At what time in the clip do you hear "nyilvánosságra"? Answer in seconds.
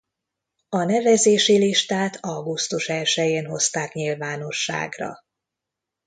3.93-5.17